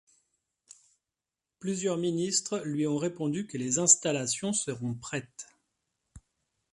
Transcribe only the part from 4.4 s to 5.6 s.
seront prêtes.